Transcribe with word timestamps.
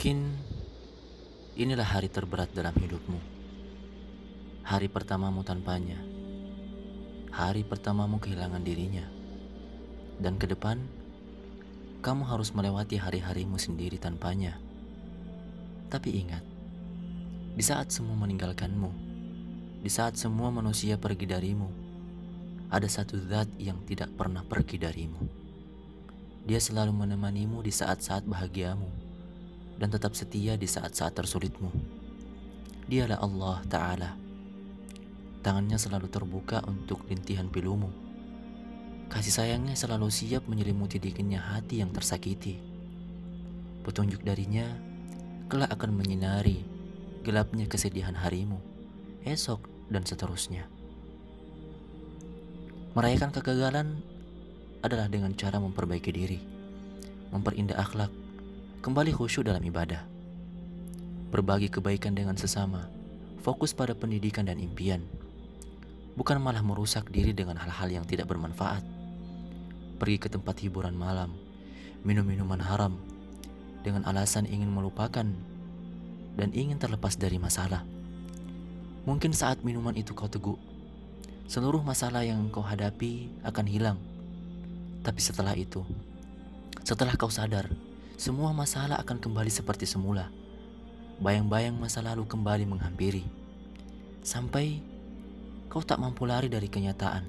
Mungkin 0.00 0.32
inilah 1.60 1.84
hari 1.84 2.08
terberat 2.08 2.48
dalam 2.56 2.72
hidupmu. 2.72 3.20
Hari 4.64 4.88
pertamamu 4.88 5.44
tanpanya. 5.44 6.00
Hari 7.28 7.68
pertamamu 7.68 8.16
kehilangan 8.16 8.64
dirinya. 8.64 9.04
Dan 10.16 10.40
ke 10.40 10.48
depan, 10.48 10.80
kamu 12.00 12.32
harus 12.32 12.48
melewati 12.56 12.96
hari-harimu 12.96 13.60
sendiri 13.60 14.00
tanpanya. 14.00 14.56
Tapi 15.92 16.16
ingat, 16.16 16.48
di 17.52 17.60
saat 17.60 17.92
semua 17.92 18.16
meninggalkanmu, 18.24 18.90
di 19.84 19.90
saat 19.92 20.16
semua 20.16 20.48
manusia 20.48 20.96
pergi 20.96 21.28
darimu, 21.28 21.68
ada 22.72 22.88
satu 22.88 23.20
zat 23.28 23.52
yang 23.60 23.76
tidak 23.84 24.08
pernah 24.16 24.48
pergi 24.48 24.80
darimu. 24.80 25.28
Dia 26.48 26.56
selalu 26.56 27.04
menemanimu 27.04 27.60
di 27.60 27.68
saat-saat 27.68 28.24
bahagiamu 28.24 28.99
dan 29.80 29.88
tetap 29.88 30.12
setia 30.12 30.60
di 30.60 30.68
saat-saat 30.68 31.16
tersulitmu. 31.16 31.72
Dialah 32.84 33.18
Allah 33.24 33.58
Ta'ala. 33.64 34.10
Tangannya 35.40 35.80
selalu 35.80 36.12
terbuka 36.12 36.60
untuk 36.68 37.08
rintihan 37.08 37.48
pilumu. 37.48 37.88
Kasih 39.08 39.32
sayangnya 39.32 39.72
selalu 39.72 40.12
siap 40.12 40.44
menyelimuti 40.44 41.00
dinginnya 41.00 41.40
hati 41.40 41.80
yang 41.80 41.90
tersakiti. 41.96 42.60
Petunjuk 43.80 44.20
darinya 44.20 44.68
kelak 45.48 45.72
akan 45.72 45.96
menyinari 45.96 46.60
gelapnya 47.24 47.64
kesedihan 47.68 48.14
harimu, 48.16 48.60
esok 49.24 49.64
dan 49.88 50.04
seterusnya. 50.04 50.68
Merayakan 52.92 53.30
kegagalan 53.32 53.88
adalah 54.80 55.06
dengan 55.08 55.36
cara 55.36 55.60
memperbaiki 55.60 56.10
diri, 56.10 56.40
memperindah 57.32 57.76
akhlak, 57.76 58.12
kembali 58.80 59.12
khusyuk 59.12 59.44
dalam 59.44 59.60
ibadah. 59.60 60.08
Berbagi 61.28 61.68
kebaikan 61.68 62.16
dengan 62.16 62.32
sesama, 62.40 62.88
fokus 63.44 63.76
pada 63.76 63.92
pendidikan 63.92 64.48
dan 64.48 64.56
impian. 64.56 65.04
Bukan 66.16 66.40
malah 66.40 66.64
merusak 66.64 67.12
diri 67.12 67.36
dengan 67.36 67.60
hal-hal 67.60 67.92
yang 67.92 68.08
tidak 68.08 68.32
bermanfaat. 68.32 68.80
Pergi 70.00 70.16
ke 70.16 70.32
tempat 70.32 70.56
hiburan 70.64 70.96
malam, 70.96 71.36
minum 72.08 72.24
minuman 72.24 72.56
haram, 72.56 72.96
dengan 73.84 74.00
alasan 74.08 74.48
ingin 74.48 74.72
melupakan 74.72 75.28
dan 76.40 76.48
ingin 76.56 76.80
terlepas 76.80 77.20
dari 77.20 77.36
masalah. 77.36 77.84
Mungkin 79.04 79.36
saat 79.36 79.60
minuman 79.60 79.92
itu 79.92 80.16
kau 80.16 80.32
teguk, 80.32 80.56
seluruh 81.52 81.84
masalah 81.84 82.24
yang 82.24 82.48
kau 82.48 82.64
hadapi 82.64 83.28
akan 83.44 83.66
hilang. 83.68 84.00
Tapi 85.04 85.20
setelah 85.20 85.52
itu, 85.52 85.84
setelah 86.80 87.12
kau 87.20 87.28
sadar 87.28 87.68
semua 88.20 88.52
masalah 88.52 89.00
akan 89.00 89.16
kembali 89.16 89.48
seperti 89.48 89.88
semula. 89.88 90.28
Bayang-bayang 91.24 91.72
masa 91.72 92.04
lalu 92.04 92.28
kembali 92.28 92.68
menghampiri. 92.68 93.24
Sampai 94.20 94.84
kau 95.72 95.80
tak 95.80 95.96
mampu 95.96 96.28
lari 96.28 96.52
dari 96.52 96.68
kenyataan. 96.68 97.24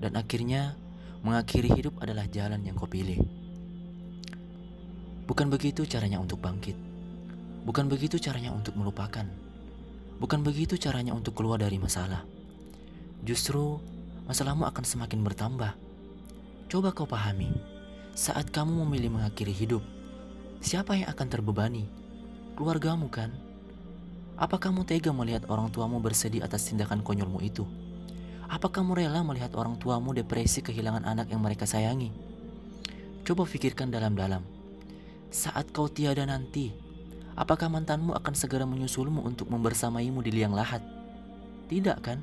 Dan 0.00 0.16
akhirnya 0.16 0.72
mengakhiri 1.20 1.68
hidup 1.76 2.00
adalah 2.00 2.24
jalan 2.32 2.64
yang 2.64 2.80
kau 2.80 2.88
pilih. 2.88 3.20
Bukan 5.28 5.52
begitu 5.52 5.84
caranya 5.84 6.16
untuk 6.16 6.40
bangkit. 6.40 6.80
Bukan 7.68 7.92
begitu 7.92 8.16
caranya 8.16 8.56
untuk 8.56 8.72
melupakan. 8.72 9.28
Bukan 10.16 10.40
begitu 10.40 10.80
caranya 10.80 11.12
untuk 11.12 11.36
keluar 11.36 11.60
dari 11.60 11.76
masalah. 11.76 12.24
Justru 13.20 13.84
masalahmu 14.24 14.64
akan 14.64 14.84
semakin 14.88 15.20
bertambah. 15.20 15.76
Coba 16.72 16.96
kau 16.96 17.04
pahami, 17.04 17.52
saat 18.16 18.48
kamu 18.48 18.88
memilih 18.88 19.12
mengakhiri 19.12 19.52
hidup, 19.52 19.84
siapa 20.62 20.94
yang 20.94 21.10
akan 21.10 21.26
terbebani? 21.26 21.90
Keluargamu 22.54 23.10
kan? 23.10 23.34
Apa 24.38 24.62
kamu 24.62 24.86
tega 24.86 25.10
melihat 25.10 25.44
orang 25.50 25.68
tuamu 25.74 25.98
bersedih 25.98 26.40
atas 26.40 26.70
tindakan 26.70 27.02
konyolmu 27.02 27.42
itu? 27.42 27.66
Apa 28.46 28.70
kamu 28.70 28.94
rela 28.94 29.26
melihat 29.26 29.52
orang 29.58 29.74
tuamu 29.76 30.14
depresi 30.14 30.62
kehilangan 30.62 31.02
anak 31.02 31.34
yang 31.34 31.42
mereka 31.42 31.66
sayangi? 31.66 32.14
Coba 33.26 33.42
pikirkan 33.42 33.90
dalam-dalam. 33.90 34.46
Saat 35.34 35.74
kau 35.74 35.90
tiada 35.90 36.22
nanti, 36.22 36.70
apakah 37.34 37.66
mantanmu 37.66 38.14
akan 38.14 38.34
segera 38.38 38.62
menyusulmu 38.62 39.26
untuk 39.26 39.50
membersamaimu 39.50 40.22
di 40.22 40.30
liang 40.30 40.54
lahat? 40.54 40.84
Tidak 41.66 41.98
kan? 41.98 42.22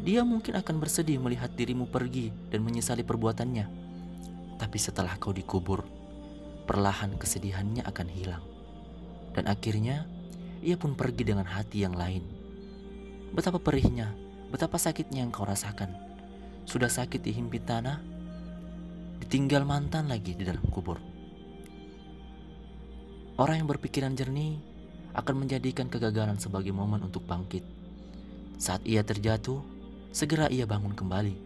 Dia 0.00 0.24
mungkin 0.24 0.56
akan 0.56 0.80
bersedih 0.80 1.20
melihat 1.20 1.52
dirimu 1.52 1.90
pergi 1.92 2.32
dan 2.48 2.64
menyesali 2.64 3.04
perbuatannya. 3.04 3.66
Tapi 4.56 4.78
setelah 4.78 5.18
kau 5.18 5.34
dikubur, 5.34 6.01
perlahan 6.64 7.18
kesedihannya 7.18 7.82
akan 7.84 8.08
hilang. 8.08 8.44
Dan 9.32 9.48
akhirnya, 9.48 10.06
ia 10.62 10.78
pun 10.78 10.94
pergi 10.94 11.26
dengan 11.26 11.48
hati 11.48 11.82
yang 11.82 11.96
lain. 11.96 12.22
Betapa 13.32 13.58
perihnya, 13.58 14.12
betapa 14.52 14.76
sakitnya 14.76 15.24
yang 15.24 15.32
kau 15.32 15.48
rasakan. 15.48 15.90
Sudah 16.68 16.92
sakit 16.92 17.18
dihimpit 17.18 17.66
tanah, 17.66 17.98
ditinggal 19.24 19.66
mantan 19.66 20.06
lagi 20.06 20.36
di 20.36 20.44
dalam 20.46 20.62
kubur. 20.70 21.00
Orang 23.40 23.64
yang 23.64 23.68
berpikiran 23.68 24.14
jernih 24.14 24.60
akan 25.16 25.44
menjadikan 25.44 25.88
kegagalan 25.88 26.36
sebagai 26.38 26.70
momen 26.70 27.02
untuk 27.02 27.24
bangkit. 27.24 27.64
Saat 28.60 28.84
ia 28.86 29.02
terjatuh, 29.02 29.64
segera 30.14 30.46
ia 30.52 30.68
bangun 30.68 30.94
kembali. 30.94 31.36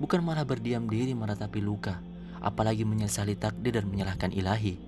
Bukan 0.00 0.22
malah 0.22 0.46
berdiam 0.46 0.86
diri 0.86 1.12
meratapi 1.12 1.60
luka 1.60 2.15
apalagi 2.40 2.86
menyesali 2.86 3.36
takdir 3.36 3.78
dan 3.80 3.86
menyalahkan 3.88 4.32
ilahi. 4.32 4.78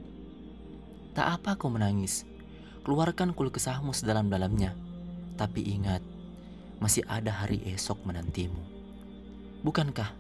Tak 1.15 1.41
apa 1.41 1.59
kau 1.59 1.69
menangis, 1.69 2.29
keluarkan 2.87 3.35
kul 3.35 3.51
kesahmu 3.51 3.93
sedalam-dalamnya. 3.93 4.73
Tapi 5.39 5.63
ingat, 5.77 6.03
masih 6.79 7.03
ada 7.11 7.31
hari 7.31 7.63
esok 7.69 8.03
menantimu. 8.07 8.63
Bukankah 9.63 10.15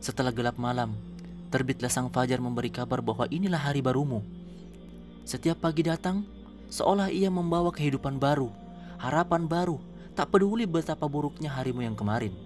setelah 0.00 0.30
gelap 0.30 0.54
malam, 0.60 0.94
terbitlah 1.48 1.90
sang 1.90 2.12
fajar 2.12 2.38
memberi 2.38 2.70
kabar 2.70 3.02
bahwa 3.02 3.26
inilah 3.26 3.58
hari 3.58 3.82
barumu. 3.82 4.22
Setiap 5.26 5.58
pagi 5.64 5.82
datang, 5.82 6.22
seolah 6.70 7.10
ia 7.10 7.32
membawa 7.32 7.74
kehidupan 7.74 8.20
baru, 8.20 8.52
harapan 9.02 9.50
baru, 9.50 9.82
tak 10.14 10.30
peduli 10.30 10.62
betapa 10.62 11.10
buruknya 11.10 11.50
harimu 11.50 11.82
yang 11.82 11.98
kemarin. 11.98 12.45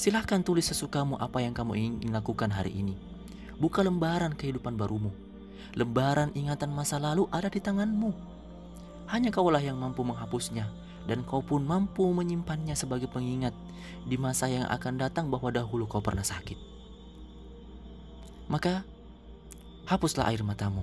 Silahkan 0.00 0.40
tulis 0.40 0.64
sesukamu 0.64 1.20
apa 1.20 1.44
yang 1.44 1.52
kamu 1.52 1.76
ingin 1.76 2.08
lakukan 2.08 2.48
hari 2.48 2.72
ini. 2.72 2.96
Buka 3.60 3.84
lembaran 3.84 4.32
kehidupan 4.32 4.72
barumu. 4.72 5.12
Lembaran 5.76 6.32
ingatan 6.32 6.72
masa 6.72 6.96
lalu 6.96 7.28
ada 7.28 7.52
di 7.52 7.60
tanganmu. 7.60 8.08
Hanya 9.12 9.28
kaulah 9.28 9.60
yang 9.60 9.76
mampu 9.76 10.00
menghapusnya 10.00 10.72
dan 11.04 11.20
kau 11.28 11.44
pun 11.44 11.68
mampu 11.68 12.08
menyimpannya 12.16 12.72
sebagai 12.72 13.12
pengingat 13.12 13.52
di 14.08 14.16
masa 14.16 14.48
yang 14.48 14.64
akan 14.72 15.04
datang 15.04 15.28
bahwa 15.28 15.52
dahulu 15.52 15.84
kau 15.84 16.00
pernah 16.00 16.24
sakit. 16.24 16.56
Maka, 18.48 18.88
hapuslah 19.84 20.32
air 20.32 20.40
matamu. 20.40 20.80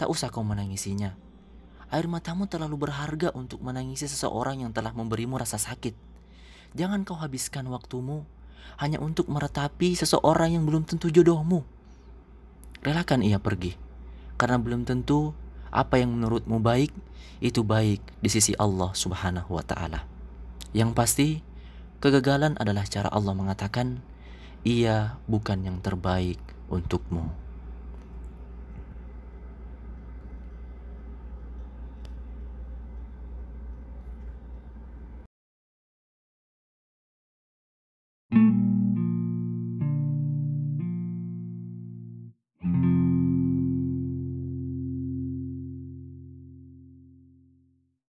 Tak 0.00 0.08
usah 0.08 0.32
kau 0.32 0.40
menangisinya. 0.40 1.12
Air 1.92 2.08
matamu 2.08 2.48
terlalu 2.48 2.88
berharga 2.88 3.36
untuk 3.36 3.60
menangisi 3.60 4.08
seseorang 4.08 4.64
yang 4.64 4.72
telah 4.72 4.96
memberimu 4.96 5.36
rasa 5.36 5.60
sakit. 5.60 6.13
Jangan 6.74 7.06
kau 7.06 7.14
habiskan 7.14 7.70
waktumu 7.70 8.26
hanya 8.82 8.98
untuk 8.98 9.30
meratapi 9.30 9.94
seseorang 9.94 10.58
yang 10.58 10.66
belum 10.66 10.82
tentu 10.82 11.06
jodohmu. 11.06 11.62
Relakan 12.82 13.22
ia 13.22 13.38
pergi, 13.38 13.78
karena 14.34 14.58
belum 14.58 14.82
tentu 14.82 15.32
apa 15.70 16.02
yang 16.02 16.18
menurutmu 16.18 16.58
baik 16.58 16.90
itu 17.38 17.62
baik 17.62 18.02
di 18.18 18.28
sisi 18.30 18.58
Allah 18.58 18.90
Subhanahu 18.90 19.54
wa 19.54 19.62
Ta'ala. 19.62 20.02
Yang 20.74 20.90
pasti, 20.98 21.28
kegagalan 22.02 22.58
adalah 22.58 22.82
cara 22.90 23.06
Allah 23.14 23.38
mengatakan, 23.38 24.02
"Ia 24.66 25.18
bukan 25.30 25.62
yang 25.62 25.78
terbaik 25.78 26.42
untukmu." 26.66 27.43